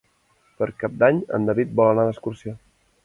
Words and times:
Per 0.61 0.67
Cap 0.83 0.95
d'Any 1.03 1.19
en 1.39 1.45
David 1.51 1.77
vol 1.81 1.93
anar 1.93 2.07
d'excursió. 2.09 2.57